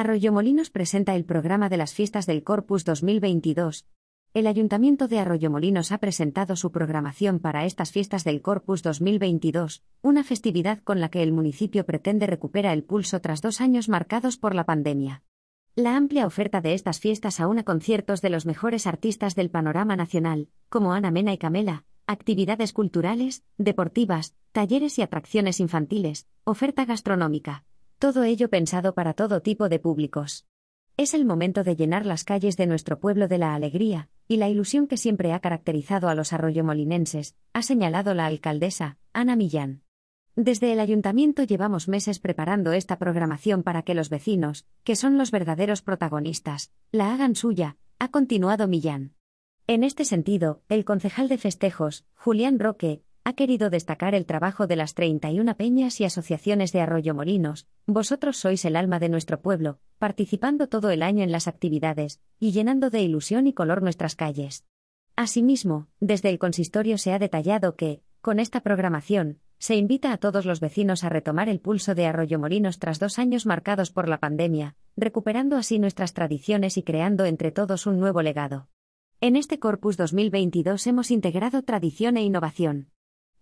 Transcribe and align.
Arroyomolinos 0.00 0.70
presenta 0.70 1.14
el 1.14 1.26
programa 1.26 1.68
de 1.68 1.76
las 1.76 1.92
fiestas 1.92 2.24
del 2.24 2.42
Corpus 2.42 2.86
2022. 2.86 3.84
El 4.32 4.46
Ayuntamiento 4.46 5.08
de 5.08 5.18
Arroyomolinos 5.18 5.92
ha 5.92 5.98
presentado 5.98 6.56
su 6.56 6.72
programación 6.72 7.38
para 7.38 7.66
estas 7.66 7.92
fiestas 7.92 8.24
del 8.24 8.40
Corpus 8.40 8.82
2022, 8.82 9.84
una 10.00 10.24
festividad 10.24 10.82
con 10.84 11.00
la 11.00 11.10
que 11.10 11.22
el 11.22 11.32
municipio 11.32 11.84
pretende 11.84 12.26
recuperar 12.26 12.72
el 12.72 12.82
pulso 12.82 13.20
tras 13.20 13.42
dos 13.42 13.60
años 13.60 13.90
marcados 13.90 14.38
por 14.38 14.54
la 14.54 14.64
pandemia. 14.64 15.22
La 15.74 15.98
amplia 15.98 16.26
oferta 16.26 16.62
de 16.62 16.72
estas 16.72 16.98
fiestas 16.98 17.38
aúna 17.38 17.64
conciertos 17.64 18.22
de 18.22 18.30
los 18.30 18.46
mejores 18.46 18.86
artistas 18.86 19.34
del 19.34 19.50
panorama 19.50 19.96
nacional, 19.96 20.48
como 20.70 20.94
Ana 20.94 21.10
Mena 21.10 21.34
y 21.34 21.36
Camela, 21.36 21.84
actividades 22.06 22.72
culturales, 22.72 23.44
deportivas, 23.58 24.34
talleres 24.52 24.98
y 24.98 25.02
atracciones 25.02 25.60
infantiles, 25.60 26.26
oferta 26.44 26.86
gastronómica, 26.86 27.64
todo 28.00 28.24
ello 28.24 28.48
pensado 28.48 28.94
para 28.94 29.12
todo 29.12 29.42
tipo 29.42 29.68
de 29.68 29.78
públicos. 29.78 30.46
Es 30.96 31.12
el 31.12 31.26
momento 31.26 31.64
de 31.64 31.76
llenar 31.76 32.06
las 32.06 32.24
calles 32.24 32.56
de 32.56 32.66
nuestro 32.66 32.98
pueblo 32.98 33.28
de 33.28 33.36
la 33.36 33.54
alegría 33.54 34.08
y 34.26 34.38
la 34.38 34.48
ilusión 34.48 34.86
que 34.86 34.96
siempre 34.96 35.34
ha 35.34 35.40
caracterizado 35.40 36.08
a 36.08 36.14
los 36.14 36.32
arroyomolinenses, 36.32 37.36
ha 37.52 37.60
señalado 37.60 38.14
la 38.14 38.24
alcaldesa, 38.24 38.96
Ana 39.12 39.36
Millán. 39.36 39.82
Desde 40.34 40.72
el 40.72 40.80
ayuntamiento 40.80 41.42
llevamos 41.42 41.88
meses 41.88 42.20
preparando 42.20 42.72
esta 42.72 42.98
programación 42.98 43.62
para 43.62 43.82
que 43.82 43.94
los 43.94 44.08
vecinos, 44.08 44.64
que 44.82 44.96
son 44.96 45.18
los 45.18 45.30
verdaderos 45.30 45.82
protagonistas, 45.82 46.72
la 46.92 47.12
hagan 47.12 47.34
suya, 47.34 47.76
ha 47.98 48.10
continuado 48.10 48.66
Millán. 48.66 49.12
En 49.66 49.84
este 49.84 50.06
sentido, 50.06 50.62
el 50.70 50.86
concejal 50.86 51.28
de 51.28 51.36
festejos, 51.36 52.06
Julián 52.14 52.60
Roque, 52.60 53.02
ha 53.24 53.34
querido 53.34 53.70
destacar 53.70 54.14
el 54.14 54.26
trabajo 54.26 54.66
de 54.66 54.76
las 54.76 54.94
31 54.94 55.56
peñas 55.56 56.00
y 56.00 56.04
asociaciones 56.04 56.72
de 56.72 56.80
Arroyo 56.80 57.14
Molinos. 57.14 57.66
Vosotros 57.86 58.38
sois 58.38 58.64
el 58.64 58.76
alma 58.76 58.98
de 58.98 59.08
nuestro 59.08 59.40
pueblo, 59.40 59.78
participando 59.98 60.68
todo 60.68 60.90
el 60.90 61.02
año 61.02 61.22
en 61.22 61.32
las 61.32 61.46
actividades, 61.46 62.20
y 62.38 62.52
llenando 62.52 62.90
de 62.90 63.02
ilusión 63.02 63.46
y 63.46 63.52
color 63.52 63.82
nuestras 63.82 64.16
calles. 64.16 64.64
Asimismo, 65.16 65.88
desde 66.00 66.30
el 66.30 66.38
consistorio 66.38 66.96
se 66.96 67.12
ha 67.12 67.18
detallado 67.18 67.76
que, 67.76 68.02
con 68.20 68.40
esta 68.40 68.62
programación, 68.62 69.38
se 69.58 69.76
invita 69.76 70.12
a 70.12 70.16
todos 70.16 70.46
los 70.46 70.60
vecinos 70.60 71.04
a 71.04 71.10
retomar 71.10 71.50
el 71.50 71.60
pulso 71.60 71.94
de 71.94 72.06
Arroyo 72.06 72.38
Molinos 72.38 72.78
tras 72.78 72.98
dos 72.98 73.18
años 73.18 73.44
marcados 73.44 73.90
por 73.90 74.08
la 74.08 74.18
pandemia, 74.18 74.76
recuperando 74.96 75.56
así 75.56 75.78
nuestras 75.78 76.14
tradiciones 76.14 76.78
y 76.78 76.82
creando 76.82 77.26
entre 77.26 77.52
todos 77.52 77.86
un 77.86 78.00
nuevo 78.00 78.22
legado. 78.22 78.68
En 79.20 79.36
este 79.36 79.58
Corpus 79.58 79.98
2022 79.98 80.86
hemos 80.86 81.10
integrado 81.10 81.62
tradición 81.62 82.16
e 82.16 82.22
innovación. 82.22 82.88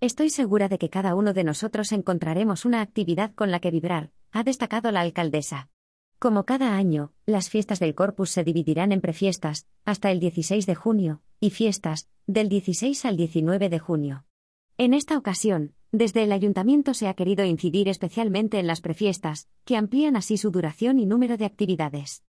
Estoy 0.01 0.31
segura 0.31 0.69
de 0.69 0.79
que 0.79 0.91
cada 0.91 1.17
uno 1.17 1.33
de 1.33 1.43
nosotros 1.43 1.91
encontraremos 1.91 2.65
una 2.65 2.83
actividad 2.83 3.35
con 3.35 3.51
la 3.51 3.59
que 3.59 3.73
vibrar, 3.73 4.13
ha 4.31 4.45
destacado 4.45 4.93
la 4.93 5.01
alcaldesa. 5.01 5.71
Como 6.21 6.45
cada 6.45 6.77
año, 6.77 7.13
las 7.27 7.51
fiestas 7.51 7.81
del 7.81 7.97
Corpus 7.97 8.31
se 8.31 8.45
dividirán 8.45 8.93
en 8.93 9.01
prefiestas, 9.01 9.67
hasta 9.85 10.13
el 10.13 10.21
16 10.21 10.67
de 10.67 10.75
junio, 10.77 11.21
y 11.41 11.51
fiestas, 11.51 12.09
del 12.29 12.49
16 12.49 13.05
al 13.07 13.17
19 13.17 13.69
de 13.69 13.79
junio. 13.81 14.25
En 14.77 14.95
esta 14.95 15.19
ocasión, 15.19 15.75
desde 15.91 16.23
el 16.23 16.31
ayuntamiento 16.31 16.95
se 16.95 17.09
ha 17.09 17.15
querido 17.15 17.45
incidir 17.45 17.89
especialmente 17.89 18.61
en 18.61 18.69
las 18.69 18.81
prefiestas, 18.81 19.49
que 19.65 19.77
amplían 19.77 20.15
así 20.15 20.37
su 20.37 20.53
duración 20.53 21.01
y 21.01 21.07
número 21.07 21.37
de 21.37 21.45
actividades. 21.45 22.23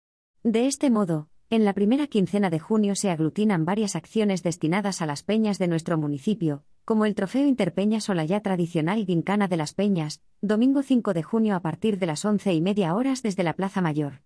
De 0.41 0.67
este 0.67 0.89
modo, 0.89 1.27
en 1.49 1.65
la 1.65 1.73
primera 1.73 2.07
quincena 2.07 2.49
de 2.49 2.59
junio 2.59 2.95
se 2.95 3.09
aglutinan 3.09 3.65
varias 3.65 3.97
acciones 3.97 4.41
destinadas 4.41 5.01
a 5.01 5.05
las 5.05 5.23
peñas 5.23 5.57
de 5.57 5.67
nuestro 5.67 5.97
municipio, 5.97 6.63
como 6.87 7.05
el 7.05 7.15
Trofeo 7.15 7.45
Interpeña 7.45 7.99
Solayá 7.99 8.39
tradicional 8.39 9.05
Gincana 9.05 9.49
de 9.49 9.57
las 9.57 9.73
Peñas, 9.73 10.21
domingo 10.39 10.83
5 10.83 11.13
de 11.13 11.21
junio 11.21 11.57
a 11.57 11.59
partir 11.59 11.99
de 11.99 12.05
las 12.05 12.23
once 12.23 12.53
y 12.53 12.61
media 12.61 12.95
horas 12.95 13.21
desde 13.21 13.43
la 13.43 13.51
Plaza 13.51 13.81
Mayor. 13.81 14.21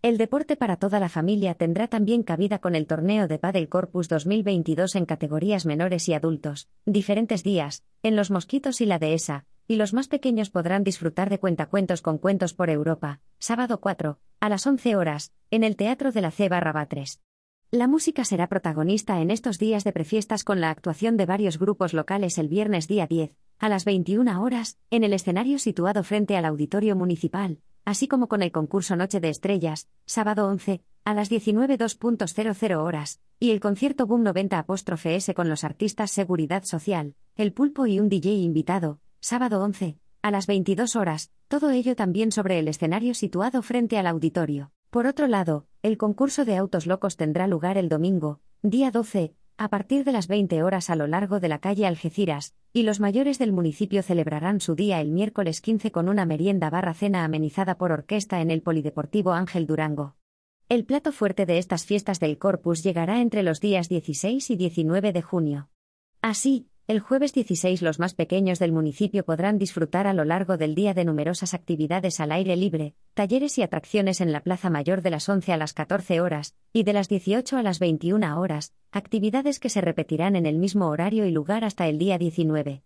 El 0.00 0.16
deporte 0.16 0.54
para 0.54 0.76
toda 0.76 1.00
la 1.00 1.08
familia 1.08 1.54
tendrá 1.54 1.88
también 1.88 2.22
cabida 2.22 2.60
con 2.60 2.76
el 2.76 2.86
torneo 2.86 3.26
de 3.26 3.40
Padel 3.40 3.68
Corpus 3.68 4.08
2022 4.08 4.94
en 4.94 5.06
categorías 5.06 5.66
menores 5.66 6.08
y 6.08 6.14
adultos, 6.14 6.68
diferentes 6.86 7.42
días, 7.42 7.82
en 8.04 8.14
Los 8.14 8.30
Mosquitos 8.30 8.80
y 8.80 8.86
la 8.86 9.00
Dehesa, 9.00 9.44
y 9.66 9.74
los 9.74 9.92
más 9.92 10.06
pequeños 10.06 10.50
podrán 10.50 10.84
disfrutar 10.84 11.30
de 11.30 11.40
cuentacuentos 11.40 12.00
con 12.00 12.18
cuentos 12.18 12.54
por 12.54 12.70
Europa, 12.70 13.22
sábado 13.40 13.80
4, 13.80 14.20
a 14.38 14.48
las 14.48 14.64
11 14.64 14.94
horas, 14.94 15.32
en 15.50 15.64
el 15.64 15.74
Teatro 15.74 16.12
de 16.12 16.20
la 16.20 16.30
C 16.30 16.48
barra 16.48 16.86
3. 16.86 17.20
La 17.74 17.88
música 17.88 18.24
será 18.24 18.46
protagonista 18.46 19.20
en 19.20 19.32
estos 19.32 19.58
días 19.58 19.82
de 19.82 19.90
prefiestas 19.90 20.44
con 20.44 20.60
la 20.60 20.70
actuación 20.70 21.16
de 21.16 21.26
varios 21.26 21.58
grupos 21.58 21.92
locales 21.92 22.38
el 22.38 22.46
viernes 22.46 22.86
día 22.86 23.08
10, 23.08 23.34
a 23.58 23.68
las 23.68 23.84
21 23.84 24.40
horas, 24.40 24.78
en 24.90 25.02
el 25.02 25.12
escenario 25.12 25.58
situado 25.58 26.04
frente 26.04 26.36
al 26.36 26.44
Auditorio 26.44 26.94
Municipal, 26.94 27.58
así 27.84 28.06
como 28.06 28.28
con 28.28 28.44
el 28.44 28.52
concurso 28.52 28.94
Noche 28.94 29.18
de 29.18 29.28
Estrellas, 29.28 29.88
sábado 30.06 30.46
11, 30.46 30.84
a 31.04 31.14
las 31.14 31.32
19.2.00 31.32 32.76
horas, 32.76 33.20
y 33.40 33.50
el 33.50 33.58
concierto 33.58 34.06
Boom 34.06 34.22
90 34.22 34.56
apóstrofe 34.56 35.16
S 35.16 35.34
con 35.34 35.48
los 35.48 35.64
artistas 35.64 36.12
Seguridad 36.12 36.62
Social, 36.62 37.16
El 37.34 37.52
Pulpo 37.52 37.88
y 37.88 37.98
un 37.98 38.08
DJ 38.08 38.34
invitado, 38.34 39.00
sábado 39.18 39.60
11, 39.64 39.98
a 40.22 40.30
las 40.30 40.46
22 40.46 40.94
horas, 40.94 41.32
todo 41.48 41.70
ello 41.70 41.96
también 41.96 42.30
sobre 42.30 42.60
el 42.60 42.68
escenario 42.68 43.14
situado 43.14 43.62
frente 43.62 43.98
al 43.98 44.06
auditorio. 44.06 44.70
Por 44.94 45.08
otro 45.08 45.26
lado, 45.26 45.66
el 45.82 45.98
concurso 45.98 46.44
de 46.44 46.54
autos 46.54 46.86
locos 46.86 47.16
tendrá 47.16 47.48
lugar 47.48 47.78
el 47.78 47.88
domingo, 47.88 48.38
día 48.62 48.92
12, 48.92 49.34
a 49.56 49.68
partir 49.68 50.04
de 50.04 50.12
las 50.12 50.28
20 50.28 50.62
horas 50.62 50.88
a 50.88 50.94
lo 50.94 51.08
largo 51.08 51.40
de 51.40 51.48
la 51.48 51.58
calle 51.58 51.84
Algeciras, 51.84 52.54
y 52.72 52.84
los 52.84 53.00
mayores 53.00 53.40
del 53.40 53.52
municipio 53.52 54.04
celebrarán 54.04 54.60
su 54.60 54.76
día 54.76 55.00
el 55.00 55.10
miércoles 55.10 55.60
15 55.62 55.90
con 55.90 56.08
una 56.08 56.26
merienda 56.26 56.70
barra 56.70 56.94
cena 56.94 57.24
amenizada 57.24 57.76
por 57.76 57.90
orquesta 57.90 58.40
en 58.40 58.52
el 58.52 58.62
Polideportivo 58.62 59.32
Ángel 59.32 59.66
Durango. 59.66 60.14
El 60.68 60.84
plato 60.84 61.10
fuerte 61.10 61.44
de 61.44 61.58
estas 61.58 61.86
fiestas 61.86 62.20
del 62.20 62.38
Corpus 62.38 62.84
llegará 62.84 63.20
entre 63.20 63.42
los 63.42 63.58
días 63.58 63.88
16 63.88 64.48
y 64.48 64.54
19 64.54 65.12
de 65.12 65.22
junio. 65.22 65.70
Así, 66.22 66.68
el 66.86 67.00
jueves 67.00 67.32
16 67.32 67.80
los 67.80 67.98
más 67.98 68.12
pequeños 68.12 68.58
del 68.58 68.70
municipio 68.70 69.24
podrán 69.24 69.56
disfrutar 69.56 70.06
a 70.06 70.12
lo 70.12 70.26
largo 70.26 70.58
del 70.58 70.74
día 70.74 70.92
de 70.92 71.06
numerosas 71.06 71.54
actividades 71.54 72.20
al 72.20 72.30
aire 72.30 72.56
libre, 72.56 72.94
talleres 73.14 73.56
y 73.56 73.62
atracciones 73.62 74.20
en 74.20 74.32
la 74.32 74.40
Plaza 74.40 74.68
Mayor 74.68 75.00
de 75.00 75.08
las 75.08 75.26
11 75.26 75.54
a 75.54 75.56
las 75.56 75.72
14 75.72 76.20
horas, 76.20 76.54
y 76.74 76.82
de 76.82 76.92
las 76.92 77.08
18 77.08 77.56
a 77.56 77.62
las 77.62 77.78
21 77.78 78.38
horas, 78.38 78.74
actividades 78.92 79.60
que 79.60 79.70
se 79.70 79.80
repetirán 79.80 80.36
en 80.36 80.44
el 80.44 80.58
mismo 80.58 80.88
horario 80.88 81.24
y 81.24 81.30
lugar 81.30 81.64
hasta 81.64 81.88
el 81.88 81.98
día 81.98 82.18
19. 82.18 82.82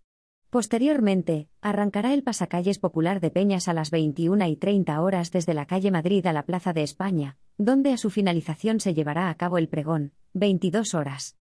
Posteriormente, 0.49 1.49
arrancará 1.59 2.13
el 2.13 2.23
pasacalles 2.23 2.79
popular 2.79 3.19
de 3.19 3.31
Peñas 3.31 3.67
a 3.67 3.73
las 3.73 3.91
21 3.91 4.47
y 4.47 4.55
30 4.55 5.01
horas 5.01 5.31
desde 5.31 5.53
la 5.53 5.65
calle 5.65 5.91
Madrid 5.91 6.25
a 6.25 6.31
la 6.31 6.43
Plaza 6.43 6.71
de 6.71 6.83
España, 6.83 7.37
donde 7.57 7.91
a 7.91 7.97
su 7.97 8.09
finalización 8.09 8.79
se 8.79 8.93
llevará 8.93 9.29
a 9.29 9.35
cabo 9.35 9.57
el 9.57 9.67
pregón, 9.67 10.13
22 10.33 10.93
horas. 10.93 11.38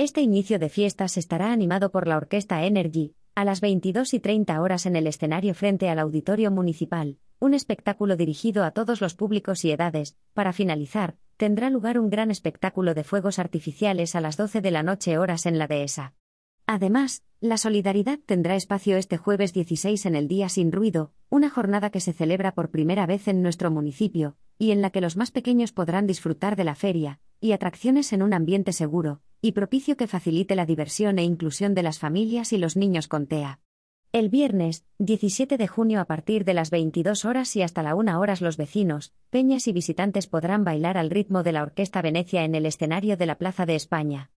Este 0.00 0.22
inicio 0.22 0.58
de 0.58 0.70
fiestas 0.70 1.18
estará 1.18 1.52
animado 1.52 1.92
por 1.92 2.08
la 2.08 2.16
Orquesta 2.16 2.64
Energy, 2.64 3.14
a 3.34 3.44
las 3.44 3.60
22 3.60 4.14
y 4.14 4.20
30 4.20 4.58
horas 4.58 4.86
en 4.86 4.96
el 4.96 5.06
escenario 5.06 5.54
frente 5.54 5.90
al 5.90 5.98
Auditorio 5.98 6.50
Municipal, 6.50 7.18
un 7.38 7.52
espectáculo 7.52 8.16
dirigido 8.16 8.64
a 8.64 8.70
todos 8.70 9.02
los 9.02 9.14
públicos 9.14 9.62
y 9.66 9.72
edades. 9.72 10.16
Para 10.32 10.54
finalizar, 10.54 11.16
tendrá 11.36 11.68
lugar 11.68 11.98
un 11.98 12.08
gran 12.08 12.30
espectáculo 12.30 12.94
de 12.94 13.04
fuegos 13.04 13.38
artificiales 13.38 14.16
a 14.16 14.22
las 14.22 14.38
12 14.38 14.62
de 14.62 14.70
la 14.70 14.82
noche 14.82 15.18
horas 15.18 15.44
en 15.44 15.58
la 15.58 15.66
dehesa. 15.66 16.14
Además, 16.64 17.22
la 17.42 17.58
solidaridad 17.58 18.20
tendrá 18.24 18.56
espacio 18.56 18.96
este 18.96 19.18
jueves 19.18 19.52
16 19.52 20.06
en 20.06 20.16
el 20.16 20.28
Día 20.28 20.48
Sin 20.48 20.72
Ruido, 20.72 21.12
una 21.28 21.50
jornada 21.50 21.90
que 21.90 22.00
se 22.00 22.14
celebra 22.14 22.54
por 22.54 22.70
primera 22.70 23.04
vez 23.04 23.28
en 23.28 23.42
nuestro 23.42 23.70
municipio, 23.70 24.38
y 24.56 24.70
en 24.70 24.80
la 24.80 24.88
que 24.88 25.02
los 25.02 25.18
más 25.18 25.30
pequeños 25.30 25.72
podrán 25.72 26.06
disfrutar 26.06 26.56
de 26.56 26.64
la 26.64 26.74
feria 26.74 27.20
y 27.38 27.52
atracciones 27.52 28.14
en 28.14 28.22
un 28.22 28.32
ambiente 28.32 28.72
seguro, 28.72 29.20
y 29.40 29.52
propicio 29.52 29.96
que 29.96 30.06
facilite 30.06 30.54
la 30.54 30.66
diversión 30.66 31.18
e 31.18 31.24
inclusión 31.24 31.74
de 31.74 31.82
las 31.82 31.98
familias 31.98 32.52
y 32.52 32.58
los 32.58 32.76
niños 32.76 33.08
con 33.08 33.26
TEA. 33.26 33.60
El 34.12 34.28
viernes, 34.28 34.84
17 34.98 35.56
de 35.56 35.68
junio 35.68 36.00
a 36.00 36.04
partir 36.04 36.44
de 36.44 36.52
las 36.52 36.70
22 36.70 37.24
horas 37.24 37.54
y 37.54 37.62
hasta 37.62 37.82
la 37.82 37.94
1 37.94 38.18
horas 38.18 38.40
los 38.40 38.56
vecinos, 38.56 39.12
peñas 39.30 39.68
y 39.68 39.72
visitantes 39.72 40.26
podrán 40.26 40.64
bailar 40.64 40.98
al 40.98 41.10
ritmo 41.10 41.44
de 41.44 41.52
la 41.52 41.62
Orquesta 41.62 42.02
Venecia 42.02 42.44
en 42.44 42.56
el 42.56 42.66
escenario 42.66 43.16
de 43.16 43.26
la 43.26 43.38
Plaza 43.38 43.66
de 43.66 43.76
España. 43.76 44.32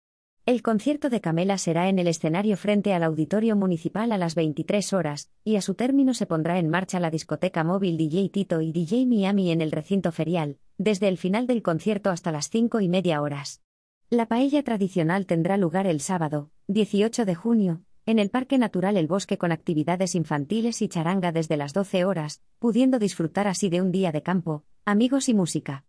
El 0.45 0.61
concierto 0.61 1.09
de 1.09 1.21
Camela 1.21 1.57
será 1.57 1.89
en 1.89 1.99
el 1.99 2.07
escenario 2.07 2.57
frente 2.57 2.93
al 2.93 3.01
Auditorio 3.01 3.55
Municipal 3.55 4.11
a 4.11 4.17
las 4.17 4.35
23 4.35 4.93
horas, 4.93 5.31
y 5.43 5.55
a 5.55 5.61
su 5.61 5.73
término 5.73 6.13
se 6.13 6.25
pondrá 6.25 6.59
en 6.59 6.69
marcha 6.69 6.99
la 6.99 7.09
discoteca 7.09 7.63
móvil 7.63 7.97
DJ 7.97 8.29
Tito 8.29 8.61
y 8.61 8.73
DJ 8.73 9.05
Miami 9.05 9.51
en 9.51 9.61
el 9.61 9.71
recinto 9.71 10.11
ferial, 10.11 10.57
desde 10.77 11.07
el 11.07 11.17
final 11.17 11.47
del 11.47 11.63
concierto 11.63 12.09
hasta 12.09 12.31
las 12.31 12.49
5 12.49 12.81
y 12.81 12.89
media 12.89 13.21
horas. 13.21 13.63
La 14.13 14.27
paella 14.27 14.61
tradicional 14.61 15.25
tendrá 15.25 15.57
lugar 15.57 15.87
el 15.87 15.99
sábado, 15.99 16.51
18 16.67 17.25
de 17.25 17.33
junio, 17.33 17.81
en 18.05 18.19
el 18.19 18.29
Parque 18.29 18.59
Natural 18.59 18.95
El 18.95 19.07
Bosque 19.07 19.39
con 19.39 19.51
actividades 19.51 20.13
infantiles 20.13 20.83
y 20.83 20.87
charanga 20.87 21.31
desde 21.31 21.57
las 21.57 21.73
12 21.73 22.05
horas, 22.05 22.43
pudiendo 22.59 22.99
disfrutar 22.99 23.47
así 23.47 23.69
de 23.69 23.81
un 23.81 23.91
día 23.91 24.11
de 24.11 24.21
campo, 24.21 24.65
amigos 24.85 25.29
y 25.29 25.33
música. 25.33 25.85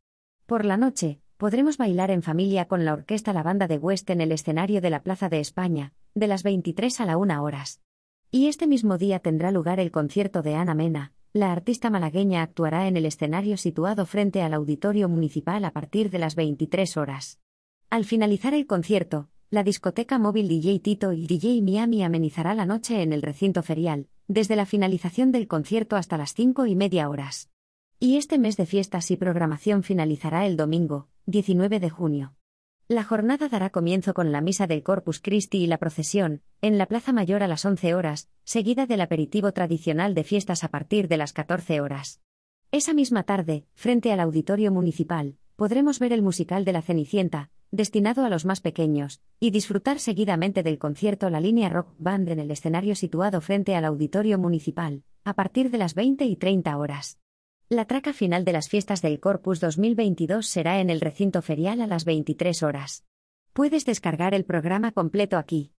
Por 0.47 0.65
la 0.65 0.79
noche, 0.79 1.21
podremos 1.37 1.77
bailar 1.77 2.11
en 2.11 2.23
familia 2.23 2.65
con 2.65 2.87
la 2.87 2.95
orquesta 2.95 3.35
La 3.35 3.43
Banda 3.43 3.69
de 3.69 3.77
West 3.77 4.09
en 4.09 4.23
el 4.23 4.33
escenario 4.33 4.81
de 4.81 4.89
la 4.89 5.03
Plaza 5.03 5.29
de 5.29 5.41
España, 5.41 5.93
de 6.15 6.27
las 6.27 6.45
23 6.45 7.01
a 7.01 7.05
la 7.05 7.19
1 7.19 7.43
horas. 7.43 7.83
Y 8.31 8.47
este 8.47 8.67
mismo 8.67 8.97
día 8.97 9.19
tendrá 9.19 9.51
lugar 9.51 9.81
el 9.81 9.91
concierto 9.91 10.41
de 10.41 10.55
Ana 10.55 10.75
Mena, 10.75 11.13
La 11.35 11.53
artista 11.53 11.91
malagueña 11.91 12.41
actuará 12.41 12.89
en 12.89 12.97
el 12.97 13.05
escenario 13.05 13.59
situado 13.59 14.07
frente 14.07 14.41
al 14.41 14.55
Auditorio 14.55 15.11
Municipal 15.11 15.63
a 15.67 15.73
partir 15.73 16.09
de 16.09 16.21
las 16.21 16.37
23 16.37 16.97
horas. 16.97 17.39
Al 17.95 18.05
finalizar 18.05 18.55
el 18.55 18.67
concierto, 18.67 19.29
la 19.51 19.63
discoteca 19.63 20.19
móvil 20.19 20.49
DJ 20.49 20.81
Tito 20.81 21.13
y 21.13 21.29
DJ 21.29 21.63
Miami 21.63 22.03
amenizará 22.03 22.53
la 22.57 22.67
noche 22.67 23.03
en 23.03 23.13
el 23.13 23.23
recinto 23.23 23.63
ferial, 23.63 24.09
desde 24.27 24.57
la 24.57 24.67
finalización 24.67 25.31
del 25.31 25.47
concierto 25.47 25.95
hasta 25.95 26.19
las 26.19 26.35
5 26.35 26.67
y 26.67 26.75
media 26.75 27.09
horas. 27.09 27.51
Y 28.01 28.17
este 28.17 28.37
mes 28.37 28.57
de 28.57 28.67
fiestas 28.67 29.13
y 29.13 29.17
programación 29.17 29.85
finalizará 29.85 30.45
el 30.45 30.57
domingo, 30.57 31.07
19 31.27 31.79
de 31.79 31.89
junio. 31.89 32.35
La 32.89 33.05
jornada 33.05 33.49
dará 33.49 33.71
comienzo 33.71 34.13
con 34.13 34.33
la 34.33 34.41
misa 34.41 34.67
del 34.67 34.83
Corpus 34.83 35.21
Christi 35.21 35.59
y 35.59 35.69
la 35.69 35.79
procesión, 35.79 36.43
en 36.63 36.79
la 36.79 36.87
Plaza 36.87 37.13
Mayor 37.13 37.45
a 37.45 37.47
las 37.47 37.65
11 37.65 37.95
horas, 37.95 38.29
seguida 38.43 38.87
del 38.87 39.03
aperitivo 39.03 39.53
tradicional 39.53 40.15
de 40.15 40.25
fiestas 40.25 40.65
a 40.65 40.69
partir 40.69 41.07
de 41.07 41.19
las 41.19 41.33
14 41.33 41.81
horas. 41.81 42.21
Esa 42.73 42.93
misma 42.93 43.23
tarde, 43.23 43.67
frente 43.75 44.11
al 44.11 44.19
Auditorio 44.19 44.73
Municipal, 44.73 45.37
podremos 45.55 46.01
ver 46.01 46.13
el 46.13 46.23
musical 46.23 46.65
de 46.65 46.73
la 46.73 46.83
Cenicienta, 46.83 47.53
destinado 47.75 48.25
a 48.25 48.31
los 48.31 48.45
más 48.45 48.61
pequeños, 48.61 49.21
y 49.41 49.51
disfrutar 49.51 49.99
seguidamente 49.99 50.63
del 50.63 50.79
concierto 50.79 51.29
La 51.29 51.41
Línea 51.41 51.69
Rock 51.69 51.89
Band 51.99 52.29
en 52.29 52.39
el 52.39 52.51
escenario 52.51 52.95
situado 52.95 53.41
frente 53.41 53.75
al 53.75 53.85
Auditorio 53.85 54.39
Municipal, 54.39 55.03
a 55.25 55.35
partir 55.35 55.71
de 55.71 55.79
las 55.79 55.95
20 55.95 56.25
y 56.25 56.37
30 56.37 56.77
horas. 56.77 57.19
La 57.69 57.87
traca 57.87 58.13
final 58.13 58.45
de 58.45 58.53
las 58.53 58.69
fiestas 58.69 59.03
del 59.03 59.19
Corpus 59.19 59.59
2022 59.59 60.47
será 60.47 60.81
en 60.81 60.89
el 60.89 61.01
recinto 61.01 61.43
ferial 61.43 61.81
a 61.81 61.87
las 61.89 62.05
23 62.05 62.63
horas. 62.63 63.05
Puedes 63.53 63.85
descargar 63.85 64.35
el 64.35 64.45
programa 64.45 64.93
completo 64.93 65.37
aquí. 65.37 65.73